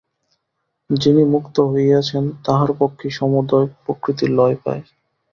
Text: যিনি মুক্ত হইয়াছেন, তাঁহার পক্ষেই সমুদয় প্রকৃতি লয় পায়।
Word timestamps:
যিনি 0.89 1.23
মুক্ত 1.25 1.55
হইয়াছেন, 1.71 2.23
তাঁহার 2.45 2.71
পক্ষেই 2.79 3.11
সমুদয় 3.11 3.67
প্রকৃতি 3.83 4.25
লয় 4.29 4.57
পায়। 4.63 4.83